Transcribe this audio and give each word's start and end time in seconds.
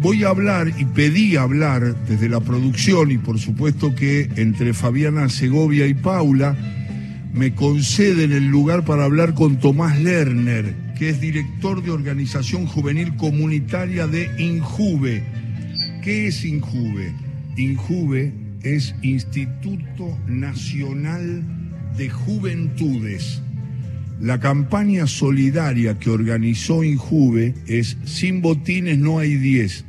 Voy 0.00 0.22
a 0.22 0.28
hablar 0.28 0.72
y 0.78 0.84
pedí 0.84 1.36
hablar 1.36 1.96
desde 2.06 2.28
la 2.28 2.40
producción 2.40 3.10
y 3.10 3.18
por 3.18 3.38
supuesto 3.38 3.94
que 3.94 4.30
entre 4.36 4.72
Fabiana 4.72 5.28
Segovia 5.28 5.86
y 5.86 5.94
Paula 5.94 6.56
me 7.34 7.54
conceden 7.54 8.32
el 8.32 8.46
lugar 8.46 8.84
para 8.84 9.04
hablar 9.04 9.34
con 9.34 9.58
Tomás 9.58 10.00
Lerner, 10.00 10.74
que 10.96 11.10
es 11.10 11.20
director 11.20 11.82
de 11.82 11.90
Organización 11.90 12.66
Juvenil 12.66 13.16
Comunitaria 13.16 14.06
de 14.06 14.30
Injuve. 14.38 15.24
¿Qué 16.02 16.28
es 16.28 16.44
Injuve? 16.44 17.12
Injuve 17.56 18.32
es 18.62 18.94
Instituto 19.02 20.16
Nacional 20.26 21.42
de 21.96 22.08
Juventudes. 22.08 23.42
La 24.20 24.40
campaña 24.40 25.06
solidaria 25.06 25.98
que 25.98 26.10
organizó 26.10 26.82
Injuve 26.82 27.54
es 27.66 27.96
Sin 28.04 28.42
botines 28.42 28.98
no 28.98 29.20
hay 29.20 29.36
10. 29.36 29.84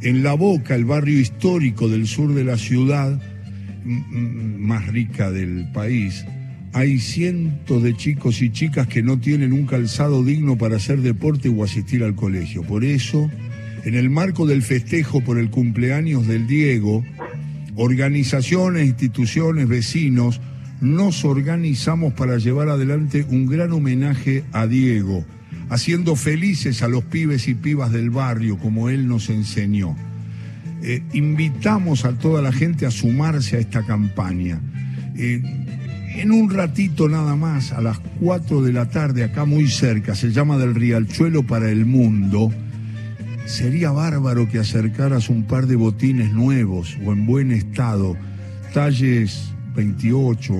En 0.00 0.22
La 0.22 0.32
Boca, 0.32 0.74
el 0.74 0.86
barrio 0.86 1.20
histórico 1.20 1.88
del 1.88 2.06
sur 2.06 2.32
de 2.32 2.44
la 2.44 2.56
ciudad, 2.56 3.20
más 3.84 4.86
rica 4.86 5.30
del 5.30 5.70
país, 5.72 6.24
hay 6.72 6.98
cientos 6.98 7.82
de 7.82 7.94
chicos 7.94 8.40
y 8.40 8.50
chicas 8.50 8.86
que 8.86 9.02
no 9.02 9.18
tienen 9.18 9.52
un 9.52 9.66
calzado 9.66 10.24
digno 10.24 10.56
para 10.56 10.76
hacer 10.76 11.00
deporte 11.00 11.50
o 11.50 11.62
asistir 11.62 12.04
al 12.04 12.14
colegio. 12.14 12.62
Por 12.62 12.84
eso, 12.84 13.30
en 13.84 13.94
el 13.94 14.08
marco 14.08 14.46
del 14.46 14.62
festejo 14.62 15.20
por 15.20 15.38
el 15.38 15.50
cumpleaños 15.50 16.26
del 16.26 16.46
Diego, 16.46 17.04
organizaciones, 17.74 18.86
instituciones, 18.86 19.68
vecinos, 19.68 20.40
nos 20.80 21.24
organizamos 21.24 22.12
para 22.12 22.38
llevar 22.38 22.68
adelante 22.68 23.26
un 23.28 23.46
gran 23.46 23.72
homenaje 23.72 24.44
a 24.52 24.66
Diego, 24.66 25.24
haciendo 25.68 26.16
felices 26.16 26.82
a 26.82 26.88
los 26.88 27.04
pibes 27.04 27.48
y 27.48 27.54
pibas 27.54 27.92
del 27.92 28.10
barrio, 28.10 28.58
como 28.58 28.88
él 28.88 29.08
nos 29.08 29.28
enseñó. 29.28 29.96
Eh, 30.82 31.02
invitamos 31.12 32.04
a 32.04 32.12
toda 32.12 32.40
la 32.42 32.52
gente 32.52 32.86
a 32.86 32.90
sumarse 32.90 33.56
a 33.56 33.60
esta 33.60 33.84
campaña. 33.84 34.60
Eh, 35.16 35.42
en 36.14 36.32
un 36.32 36.50
ratito 36.50 37.08
nada 37.08 37.36
más, 37.36 37.72
a 37.72 37.80
las 37.80 37.98
4 38.20 38.62
de 38.62 38.72
la 38.72 38.88
tarde, 38.88 39.24
acá 39.24 39.44
muy 39.44 39.68
cerca, 39.68 40.14
se 40.14 40.30
llama 40.30 40.58
del 40.58 40.74
Rialchuelo 40.74 41.44
para 41.44 41.70
el 41.70 41.86
Mundo, 41.86 42.52
sería 43.46 43.90
bárbaro 43.90 44.48
que 44.48 44.58
acercaras 44.58 45.28
un 45.28 45.44
par 45.44 45.66
de 45.66 45.76
botines 45.76 46.32
nuevos 46.32 46.96
o 47.04 47.12
en 47.12 47.26
buen 47.26 47.50
estado, 47.50 48.16
talles 48.72 49.52
28 49.78 50.52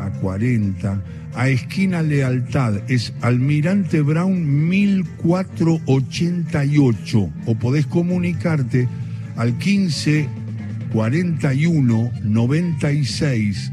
a 0.00 0.10
40, 0.20 1.02
a 1.34 1.48
esquina 1.50 2.00
Lealtad, 2.00 2.90
es 2.90 3.12
Almirante 3.20 4.00
Brown 4.00 4.66
1488, 4.68 7.30
o 7.44 7.54
podés 7.54 7.86
comunicarte 7.86 8.88
al 9.36 9.58
15 9.58 10.26
41 10.90 12.12
96 12.22 13.72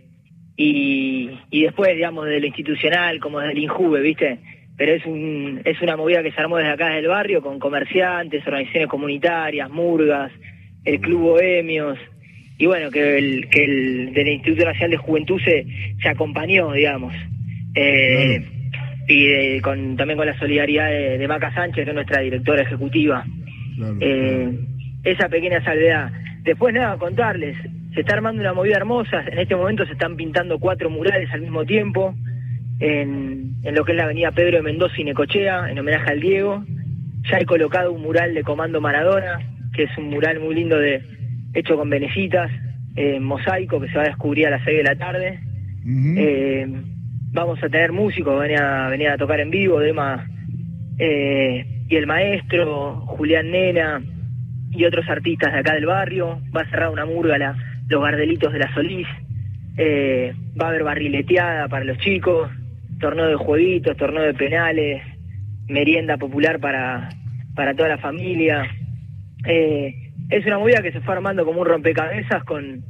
y, 0.56 1.30
y 1.50 1.64
después, 1.64 1.96
digamos, 1.96 2.26
de 2.26 2.40
lo 2.40 2.46
institucional, 2.46 3.20
como 3.20 3.40
desde 3.40 3.54
el 3.54 3.60
INJUVE, 3.60 4.02
¿viste? 4.02 4.40
Pero 4.78 4.94
es, 4.94 5.06
un, 5.06 5.62
es 5.64 5.82
una 5.82 5.98
movida 5.98 6.22
que 6.22 6.32
se 6.32 6.40
armó 6.40 6.58
desde 6.58 6.72
acá 6.72 6.90
del 6.90 7.08
barrio, 7.08 7.42
con 7.42 7.60
comerciantes, 7.60 8.46
organizaciones 8.46 8.90
comunitarias, 8.90 9.70
murgas, 9.70 10.32
el 10.86 11.00
Club 11.00 11.22
Bohemios, 11.22 11.98
y 12.58 12.66
bueno, 12.66 12.92
que 12.92 13.18
el, 13.18 13.50
que 13.50 13.64
el 13.64 14.14
del 14.14 14.28
Instituto 14.28 14.66
Nacional 14.66 14.92
de 14.92 14.98
Juventud 14.98 15.42
se, 15.44 15.66
se 16.02 16.10
acompañó, 16.10 16.74
digamos. 16.74 17.14
Y 19.10 19.60
con, 19.62 19.98
también 19.98 20.18
con 20.18 20.28
la 20.28 20.38
solidaridad 20.38 20.88
de, 20.88 21.28
Maca 21.28 21.52
Sánchez, 21.54 21.84
que 21.84 21.90
es 21.90 21.96
nuestra 21.96 22.22
directora 22.22 22.62
ejecutiva. 22.62 23.26
Eh, 24.00 24.60
esa 25.04 25.28
pequeña 25.30 25.64
salvedad. 25.64 26.12
Después 26.44 26.76
nada, 26.76 26.96
contarles, 26.98 27.58
se 27.94 28.02
está 28.02 28.14
armando 28.14 28.42
una 28.42 28.54
movida 28.54 28.78
hermosa, 28.78 29.24
en 29.28 29.40
este 29.40 29.56
momento 29.56 29.84
se 29.86 29.94
están 29.94 30.16
pintando 30.16 30.60
cuatro 30.60 30.92
murales 30.92 31.28
al 31.32 31.42
mismo 31.42 31.66
tiempo, 31.66 32.14
en, 32.80 33.56
en 33.64 33.76
lo 33.76 33.84
que 33.84 33.94
es 33.94 33.98
la 33.98 34.04
avenida 34.04 34.32
Pedro 34.32 34.58
de 34.58 34.64
Mendoza 34.64 34.94
y 34.98 35.06
Necochea, 35.06 35.72
en 35.72 35.80
homenaje 35.80 36.12
al 36.12 36.20
Diego. 36.20 36.64
Ya 37.32 37.40
he 37.40 37.46
colocado 37.46 37.92
un 37.92 38.04
mural 38.04 38.36
de 38.36 38.44
Comando 38.44 38.80
Maradona, 38.80 39.40
que 39.74 39.84
es 39.84 39.98
un 39.98 40.10
mural 40.12 40.40
muy 40.40 40.54
lindo 40.54 40.78
de 40.78 41.02
hecho 41.56 41.76
con 41.76 41.90
venecitas, 41.90 42.52
en 42.96 43.24
mosaico, 43.24 43.82
que 43.82 43.88
se 43.88 43.96
va 43.96 44.04
a 44.04 44.08
descubrir 44.08 44.48
a 44.48 44.52
las 44.52 44.64
seis 44.64 44.78
de 44.78 44.84
la 44.84 44.96
tarde 44.96 45.40
vamos 47.32 47.64
a 47.64 47.70
tener 47.70 47.92
músicos, 47.92 48.40
venía, 48.40 48.88
venía 48.90 49.14
a 49.14 49.18
tocar 49.18 49.40
en 49.40 49.50
vivo, 49.50 49.80
Dema 49.80 50.26
eh, 50.98 51.66
y 51.88 51.96
el 51.96 52.08
maestro, 52.08 53.02
Julián 53.08 53.52
Nena 53.52 54.02
y 54.72 54.86
otros 54.86 55.08
artistas 55.10 55.54
de 55.54 55.60
acá 55.60 55.74
del 55.74 55.86
barrio. 55.86 56.42
Va 56.56 56.62
a 56.62 56.70
cerrar 56.70 56.90
una 56.90 57.06
murga 57.06 57.56
los 57.88 58.02
Gardelitos 58.02 58.54
de 58.54 58.60
la 58.60 58.74
Solís. 58.74 59.08
Eh, 59.78 60.34
va 60.60 60.68
a 60.68 60.70
haber 60.70 60.84
barrileteada 60.84 61.68
para 61.68 61.86
los 61.86 61.98
chicos, 62.00 62.52
torneo 63.00 63.28
de 63.28 63.36
jueguitos, 63.36 63.96
torneo 63.98 64.24
de 64.24 64.34
penales, 64.34 65.02
merienda 65.68 66.18
popular 66.18 66.60
para, 66.60 67.10
para 67.56 67.74
toda 67.74 67.90
la 67.90 67.98
familia. 67.98 68.70
Eh, 69.46 70.12
es 70.30 70.46
una 70.46 70.60
movida 70.60 70.82
que 70.82 70.92
se 70.92 71.02
fue 71.02 71.16
armando 71.16 71.46
como 71.46 71.62
un 71.62 71.68
rompecabezas 71.68 72.44
con, 72.44 72.84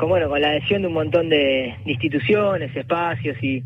con, 0.00 0.08
bueno, 0.08 0.28
con 0.28 0.40
la 0.40 0.48
adhesión 0.48 0.82
de 0.82 0.88
un 0.88 0.94
montón 0.94 1.28
de, 1.28 1.74
instituciones, 1.84 2.74
espacios 2.74 3.36
y, 3.42 3.62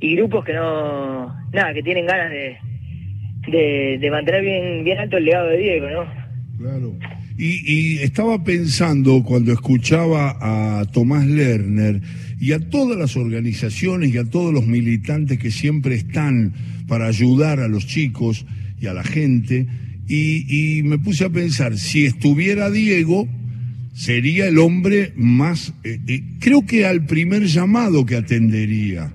grupos 0.00 0.44
que 0.44 0.52
no, 0.52 1.34
nada, 1.52 1.74
que 1.74 1.82
tienen 1.82 2.06
ganas 2.06 2.30
de, 2.30 3.98
de, 3.98 4.10
mantener 4.10 4.42
bien, 4.42 4.84
bien 4.84 4.98
alto 4.98 5.16
el 5.16 5.24
legado 5.24 5.48
de 5.48 5.56
Diego, 5.56 5.88
¿no? 5.90 6.04
Claro. 6.58 6.94
Y, 7.36 7.98
estaba 7.98 8.42
pensando 8.42 9.22
cuando 9.24 9.52
escuchaba 9.52 10.36
a 10.40 10.84
Tomás 10.86 11.26
Lerner 11.26 12.00
y 12.40 12.52
a 12.52 12.58
todas 12.58 12.98
las 12.98 13.16
organizaciones 13.16 14.12
y 14.12 14.18
a 14.18 14.24
todos 14.24 14.52
los 14.52 14.66
militantes 14.66 15.38
que 15.38 15.50
siempre 15.50 15.94
están 15.94 16.52
para 16.86 17.06
ayudar 17.06 17.60
a 17.60 17.68
los 17.68 17.86
chicos 17.86 18.44
y 18.80 18.86
a 18.86 18.92
la 18.92 19.04
gente, 19.04 19.66
y, 20.08 20.82
me 20.84 20.98
puse 20.98 21.24
a 21.24 21.30
pensar, 21.30 21.76
si 21.76 22.06
estuviera 22.06 22.70
Diego, 22.70 23.28
sería 23.98 24.46
el 24.46 24.58
hombre 24.58 25.12
más, 25.16 25.74
eh, 25.82 25.98
eh, 26.06 26.22
creo 26.38 26.64
que 26.64 26.86
al 26.86 27.04
primer 27.06 27.46
llamado 27.46 28.06
que 28.06 28.14
atendería 28.14 29.12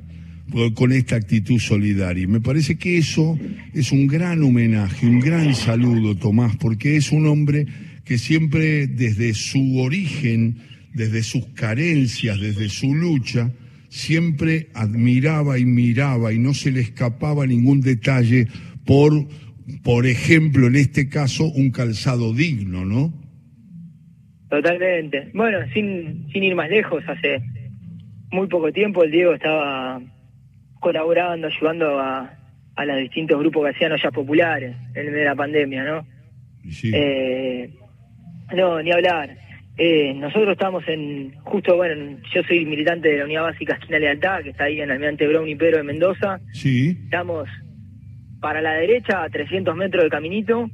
con 0.76 0.92
esta 0.92 1.16
actitud 1.16 1.58
solidaria. 1.58 2.28
Me 2.28 2.42
parece 2.42 2.76
que 2.76 2.98
eso 2.98 3.40
es 3.74 3.92
un 3.92 4.06
gran 4.06 4.44
homenaje, 4.44 5.08
un 5.08 5.20
gran 5.20 5.56
saludo, 5.56 6.16
Tomás, 6.16 6.58
porque 6.58 6.98
es 6.98 7.12
un 7.12 7.26
hombre 7.26 7.66
que 8.04 8.18
siempre 8.18 8.86
desde 8.86 9.34
su 9.34 9.80
origen, 9.80 10.58
desde 10.94 11.24
sus 11.24 11.46
carencias, 11.56 12.40
desde 12.40 12.70
su 12.70 12.94
lucha, 12.94 13.52
siempre 13.90 14.70
admiraba 14.76 15.58
y 15.58 15.66
miraba 15.66 16.34
y 16.34 16.40
no 16.40 16.54
se 16.54 16.72
le 16.72 16.82
escapaba 16.82 17.48
ningún 17.48 17.80
detalle 17.82 18.48
por, 18.86 19.28
por 19.82 20.06
ejemplo, 20.06 20.68
en 20.68 20.76
este 20.76 21.08
caso, 21.08 21.46
un 21.46 21.72
calzado 21.72 22.34
digno, 22.34 22.86
¿no? 22.86 23.23
Totalmente. 24.54 25.32
Bueno, 25.34 25.66
sin, 25.74 26.30
sin 26.32 26.44
ir 26.44 26.54
más 26.54 26.70
lejos, 26.70 27.04
hace 27.08 27.42
muy 28.30 28.46
poco 28.46 28.72
tiempo 28.72 29.04
el 29.04 29.10
Diego 29.10 29.34
estaba 29.34 30.00
colaborando, 30.80 31.48
ayudando 31.48 32.00
a, 32.00 32.38
a 32.76 32.86
los 32.86 32.98
distintos 32.98 33.40
grupos 33.40 33.64
que 33.64 33.70
hacían 33.72 33.94
ollas 33.94 34.14
populares 34.14 34.76
en 34.94 35.06
medio 35.06 35.18
de 35.18 35.26
la 35.26 35.36
pandemia, 35.36 35.84
¿no? 35.84 36.06
Sí. 36.70 36.92
Eh, 36.94 37.72
no, 38.56 38.80
ni 38.84 38.92
hablar. 38.92 39.36
Eh, 39.76 40.14
nosotros 40.14 40.52
estamos 40.52 40.84
en, 40.88 41.34
justo, 41.40 41.76
bueno, 41.76 42.20
yo 42.32 42.44
soy 42.44 42.64
militante 42.64 43.10
de 43.10 43.18
la 43.18 43.26
Unidad 43.26 43.44
Básica 43.46 43.74
Esquina 43.74 43.98
Lealtad, 43.98 44.44
que 44.44 44.52
está 44.52 44.66
ahí 44.66 44.82
en 44.82 44.92
Almirante 44.92 45.28
Brown 45.28 45.50
y 45.50 45.56
Pedro 45.56 45.78
de 45.78 45.84
Mendoza. 45.84 46.40
Sí. 46.52 46.96
Estamos 47.06 47.50
para 48.40 48.62
la 48.62 48.74
derecha 48.74 49.24
a 49.24 49.30
300 49.30 49.76
metros 49.76 50.04
de 50.04 50.12
caminito 50.12 50.70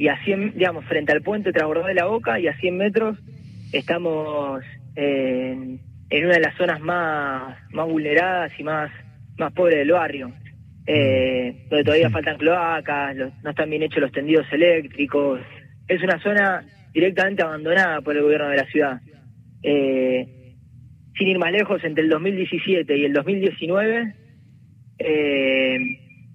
y 0.00 0.08
a 0.08 0.16
100, 0.24 0.54
digamos, 0.54 0.86
frente 0.86 1.12
al 1.12 1.20
puente 1.20 1.52
transbordador 1.52 1.90
de 1.90 1.94
la 1.94 2.06
Boca 2.06 2.40
y 2.40 2.48
a 2.48 2.56
100 2.56 2.74
metros 2.74 3.18
estamos 3.70 4.64
en, 4.96 5.78
en 6.08 6.24
una 6.24 6.34
de 6.36 6.40
las 6.40 6.56
zonas 6.56 6.80
más, 6.80 7.58
más 7.70 7.86
vulneradas 7.86 8.50
y 8.58 8.64
más, 8.64 8.90
más 9.36 9.52
pobres 9.52 9.76
del 9.76 9.92
barrio. 9.92 10.32
Eh, 10.86 11.66
donde 11.68 11.84
todavía 11.84 12.08
faltan 12.08 12.38
cloacas, 12.38 13.14
no 13.44 13.50
están 13.50 13.68
bien 13.68 13.82
hechos 13.82 14.00
los 14.00 14.10
tendidos 14.10 14.46
eléctricos. 14.50 15.42
Es 15.86 16.02
una 16.02 16.18
zona 16.22 16.64
directamente 16.94 17.42
abandonada 17.42 18.00
por 18.00 18.16
el 18.16 18.22
gobierno 18.22 18.48
de 18.48 18.56
la 18.56 18.66
ciudad. 18.68 19.02
Eh, 19.62 20.56
sin 21.18 21.28
ir 21.28 21.38
más 21.38 21.52
lejos, 21.52 21.84
entre 21.84 22.04
el 22.04 22.08
2017 22.08 22.96
y 22.96 23.04
el 23.04 23.12
2019 23.12 24.14
eh, 24.98 25.78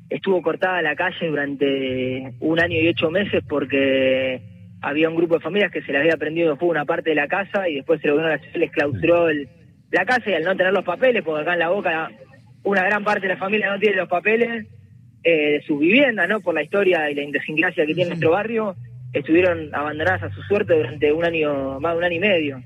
estuvo 0.09 0.41
cortada 0.41 0.81
la 0.81 0.95
calle 0.95 1.27
durante 1.27 2.33
un 2.39 2.59
año 2.59 2.79
y 2.79 2.87
ocho 2.87 3.09
meses 3.09 3.43
porque 3.47 4.41
había 4.81 5.09
un 5.09 5.15
grupo 5.15 5.35
de 5.35 5.41
familias 5.41 5.71
que 5.71 5.81
se 5.81 5.91
les 5.91 6.01
había 6.01 6.17
prendido 6.17 6.57
fuego 6.57 6.71
una 6.71 6.85
parte 6.85 7.09
de 7.09 7.15
la 7.15 7.27
casa 7.27 7.67
y 7.67 7.75
después 7.75 8.03
el 8.03 8.11
gobierno 8.11 8.37
ciudad 8.37 8.55
les 8.55 8.71
clausuró 8.71 9.27
la 9.91 10.05
casa 10.05 10.29
y 10.29 10.33
al 10.33 10.43
no 10.43 10.55
tener 10.55 10.73
los 10.73 10.85
papeles, 10.85 11.23
porque 11.23 11.41
acá 11.41 11.53
en 11.53 11.59
la 11.59 11.69
boca 11.69 12.11
una 12.63 12.83
gran 12.83 13.03
parte 13.03 13.27
de 13.27 13.33
la 13.33 13.39
familia 13.39 13.71
no 13.71 13.79
tiene 13.79 13.95
los 13.95 14.09
papeles 14.09 14.67
eh, 15.23 15.53
de 15.53 15.61
sus 15.63 15.79
viviendas, 15.79 16.27
¿no? 16.29 16.39
Por 16.41 16.53
la 16.53 16.63
historia 16.63 17.09
y 17.09 17.15
la 17.15 17.23
idiosincrasia 17.23 17.85
que 17.85 17.93
tiene 17.95 18.09
nuestro 18.09 18.31
barrio, 18.31 18.75
estuvieron 19.13 19.73
abandonadas 19.73 20.23
a 20.23 20.29
su 20.31 20.41
suerte 20.43 20.75
durante 20.75 21.11
un 21.11 21.23
año, 21.23 21.79
más 21.79 21.93
de 21.93 21.97
un 21.97 22.03
año 22.03 22.15
y 22.15 22.19
medio. 22.19 22.61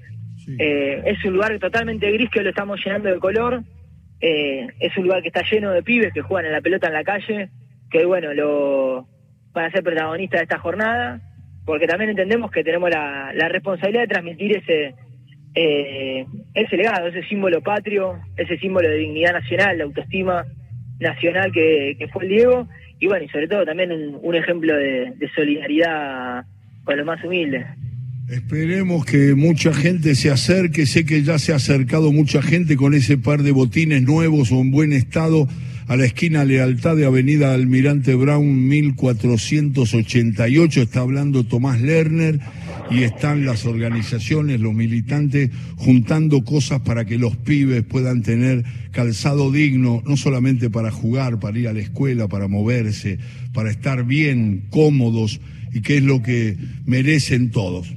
Eh, 0.58 1.02
es 1.06 1.24
un 1.26 1.34
lugar 1.34 1.58
totalmente 1.60 2.12
gris 2.12 2.30
que 2.32 2.42
lo 2.42 2.50
estamos 2.50 2.80
llenando 2.84 3.10
de 3.10 3.20
color. 3.20 3.64
Eh, 4.22 4.68
es 4.80 4.98
un 4.98 5.06
lugar 5.06 5.22
que 5.22 5.30
está 5.30 5.42
lleno 5.50 5.72
de 5.72 5.84
pibes 5.84 6.14
que 6.14 6.22
juegan 6.22 6.48
en 6.48 6.54
la 6.54 6.62
pelota 6.62 6.88
en 6.88 6.94
la 6.94 7.04
calle, 7.04 7.50
que 7.90 8.06
bueno, 8.06 8.34
lo 8.34 9.08
van 9.54 9.66
a 9.66 9.72
ser 9.72 9.84
protagonistas 9.84 10.40
de 10.40 10.44
esta 10.44 10.60
jornada, 10.60 11.22
porque 11.66 11.88
también 11.88 12.12
entendemos 12.12 12.52
que 12.52 12.64
tenemos 12.64 12.90
la, 12.90 13.32
responsabilidad 13.50 14.02
de 14.02 14.08
transmitir 14.08 14.58
ese, 14.58 14.96
eh, 15.56 16.26
ese 16.54 16.78
legado, 16.78 17.08
ese 17.08 17.24
símbolo 17.24 17.62
patrio, 17.62 18.20
ese 18.36 18.58
símbolo 18.58 18.90
de 18.90 18.96
dignidad 18.96 19.34
nacional, 19.34 19.78
de 19.78 19.84
autoestima 19.84 20.46
nacional 21.00 21.52
que, 21.52 21.96
que 21.98 22.08
fue 22.10 22.24
el 22.24 22.30
Diego 22.30 22.68
y 23.00 23.08
bueno, 23.08 23.26
y 23.26 23.30
sobre 23.30 23.48
todo 23.48 23.66
también 23.66 23.92
un, 24.22 24.36
ejemplo 24.36 24.76
de, 24.76 25.14
solidaridad 25.34 26.46
con 26.84 26.98
los 26.98 27.06
más 27.06 27.24
humildes. 27.24 27.66
Esperemos 28.30 29.06
que 29.06 29.34
mucha 29.34 29.74
gente 29.74 30.14
se 30.14 30.30
acerque, 30.30 30.86
sé 30.86 31.04
que 31.04 31.24
ya 31.24 31.40
se 31.40 31.52
ha 31.52 31.56
acercado 31.56 32.12
mucha 32.12 32.44
gente 32.44 32.76
con 32.76 32.94
ese 32.94 33.18
par 33.18 33.42
de 33.42 33.52
botines 33.52 34.04
nuevos 34.04 34.52
o 34.52 34.62
en 34.62 34.70
buen 34.70 34.94
estado 34.94 35.48
a 35.88 35.96
la 35.96 36.06
esquina 36.06 36.46
Lealtad 36.46 36.96
de 36.96 37.08
Avenida 37.08 37.56
Almirante 37.56 38.14
Brown 38.14 38.68
1488, 38.68 40.84
está 40.84 41.00
hablando 41.00 41.44
Tomás 41.44 41.82
Lerner 41.82 42.40
y 42.92 43.02
están 43.02 43.48
las 43.48 43.66
organizaciones, 43.66 44.60
los 44.60 44.76
militantes 44.76 45.50
juntando 45.78 46.44
cosas 46.44 46.82
para 46.82 47.06
que 47.06 47.18
los 47.18 47.36
pibes 47.36 47.82
puedan 47.82 48.22
tener 48.22 48.64
calzado 48.92 49.52
digno, 49.52 50.04
no 50.06 50.18
solamente 50.18 50.70
para 50.70 50.92
jugar, 50.92 51.40
para 51.40 51.58
ir 51.58 51.68
a 51.68 51.74
la 51.74 51.80
escuela, 51.80 52.28
para 52.28 52.48
moverse, 52.48 53.18
para 53.54 53.72
estar 53.72 54.04
bien, 54.04 54.66
cómodos 54.70 55.42
y 55.74 55.82
que 55.82 55.98
es 55.98 56.04
lo 56.04 56.22
que 56.22 56.58
merecen 56.86 57.52
todos. 57.52 57.94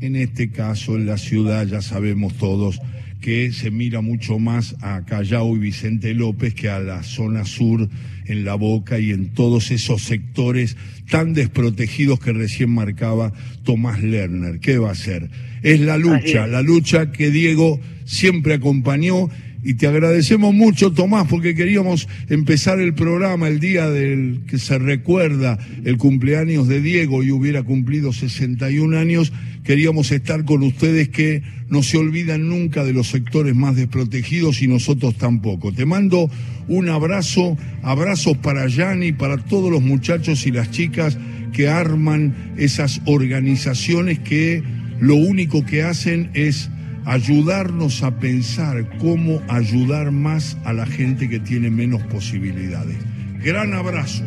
En 0.00 0.16
este 0.16 0.50
caso, 0.50 0.96
en 0.96 1.06
la 1.06 1.18
ciudad, 1.18 1.66
ya 1.66 1.80
sabemos 1.80 2.34
todos, 2.34 2.80
que 3.20 3.52
se 3.52 3.70
mira 3.70 4.00
mucho 4.00 4.38
más 4.40 4.74
a 4.80 5.04
Callao 5.04 5.56
y 5.56 5.60
Vicente 5.60 6.12
López 6.12 6.54
que 6.54 6.68
a 6.68 6.80
la 6.80 7.04
zona 7.04 7.44
sur, 7.44 7.88
en 8.26 8.44
La 8.44 8.54
Boca 8.54 8.98
y 8.98 9.10
en 9.10 9.28
todos 9.28 9.70
esos 9.70 10.02
sectores 10.02 10.76
tan 11.10 11.32
desprotegidos 11.34 12.18
que 12.20 12.32
recién 12.32 12.70
marcaba 12.70 13.32
Tomás 13.64 14.02
Lerner. 14.02 14.58
¿Qué 14.58 14.78
va 14.78 14.88
a 14.88 14.92
hacer? 14.92 15.30
Es 15.62 15.80
la 15.80 15.98
lucha, 15.98 16.46
la 16.46 16.62
lucha 16.62 17.12
que 17.12 17.30
Diego 17.30 17.80
siempre 18.04 18.54
acompañó 18.54 19.28
y 19.64 19.74
te 19.74 19.86
agradecemos 19.86 20.52
mucho, 20.52 20.92
Tomás, 20.92 21.28
porque 21.28 21.54
queríamos 21.54 22.08
empezar 22.28 22.80
el 22.80 22.94
programa 22.94 23.46
el 23.46 23.60
día 23.60 23.88
del 23.88 24.40
que 24.48 24.58
se 24.58 24.78
recuerda 24.78 25.58
el 25.84 25.98
cumpleaños 25.98 26.66
de 26.66 26.80
Diego 26.80 27.22
y 27.22 27.30
hubiera 27.30 27.62
cumplido 27.62 28.12
61 28.12 28.98
años. 28.98 29.32
Queríamos 29.62 30.10
estar 30.10 30.44
con 30.44 30.64
ustedes 30.64 31.10
que 31.10 31.42
no 31.68 31.84
se 31.84 31.96
olvidan 31.96 32.48
nunca 32.48 32.82
de 32.82 32.92
los 32.92 33.08
sectores 33.08 33.54
más 33.54 33.76
desprotegidos 33.76 34.62
y 34.62 34.66
nosotros 34.66 35.16
tampoco. 35.16 35.72
Te 35.72 35.86
mando 35.86 36.28
un 36.66 36.88
abrazo, 36.88 37.56
abrazos 37.82 38.36
para 38.38 38.66
Yanni, 38.66 39.12
para 39.12 39.38
todos 39.38 39.70
los 39.70 39.82
muchachos 39.82 40.44
y 40.46 40.50
las 40.50 40.72
chicas 40.72 41.16
que 41.52 41.68
arman 41.68 42.54
esas 42.56 43.00
organizaciones 43.04 44.18
que 44.18 44.64
lo 44.98 45.14
único 45.14 45.64
que 45.64 45.84
hacen 45.84 46.30
es 46.34 46.68
ayudarnos 47.04 48.02
a 48.02 48.10
pensar 48.12 48.84
cómo 48.98 49.40
ayudar 49.48 50.10
más 50.12 50.58
a 50.64 50.72
la 50.72 50.86
gente 50.86 51.28
que 51.28 51.40
tiene 51.40 51.70
menos 51.70 52.02
posibilidades. 52.04 52.96
Gran 53.42 53.74
abrazo. 53.74 54.24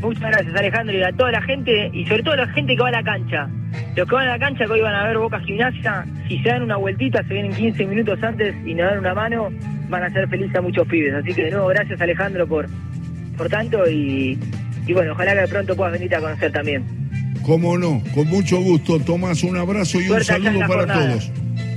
Muchas 0.00 0.22
gracias 0.22 0.54
Alejandro 0.54 0.98
y 0.98 1.02
a 1.02 1.12
toda 1.12 1.32
la 1.32 1.42
gente 1.42 1.90
y 1.92 2.04
sobre 2.04 2.22
todo 2.22 2.34
a 2.34 2.36
la 2.36 2.48
gente 2.48 2.76
que 2.76 2.82
va 2.82 2.88
a 2.88 2.92
la 2.92 3.02
cancha. 3.02 3.48
Los 3.96 4.08
que 4.08 4.14
van 4.14 4.28
a 4.28 4.32
la 4.32 4.38
cancha 4.38 4.66
que 4.66 4.72
hoy 4.72 4.80
van 4.82 4.94
a 4.94 5.08
ver 5.08 5.16
Boca 5.16 5.40
Gimnasia, 5.40 6.04
si 6.28 6.38
se 6.40 6.48
dan 6.50 6.62
una 6.62 6.76
vueltita, 6.76 7.22
se 7.26 7.34
vienen 7.34 7.52
15 7.52 7.86
minutos 7.86 8.22
antes 8.22 8.54
y 8.66 8.74
nos 8.74 8.90
dan 8.90 8.98
una 8.98 9.14
mano, 9.14 9.48
van 9.88 10.02
a 10.02 10.12
ser 10.12 10.28
felices 10.28 10.54
a 10.56 10.60
muchos 10.60 10.86
pibes. 10.88 11.14
Así 11.14 11.32
que 11.32 11.44
de 11.44 11.50
nuevo 11.52 11.68
gracias 11.68 12.00
Alejandro 12.00 12.46
por, 12.46 12.66
por 13.36 13.48
tanto 13.48 13.88
y, 13.88 14.38
y 14.86 14.92
bueno, 14.92 15.12
ojalá 15.12 15.32
que 15.32 15.40
de 15.40 15.48
pronto 15.48 15.74
puedas 15.74 15.94
venir 15.94 16.14
a 16.14 16.20
conocer 16.20 16.52
también. 16.52 16.84
Cómo 17.42 17.76
no, 17.78 18.02
con 18.14 18.26
mucho 18.28 18.60
gusto. 18.60 19.00
Tomás, 19.00 19.42
un 19.42 19.56
abrazo 19.56 20.00
y 20.00 20.08
un 20.08 20.22
saludo 20.22 20.60
para 20.68 20.92
todos. 20.92 21.32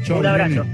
Un 0.09 0.25
abrazo. 0.25 0.65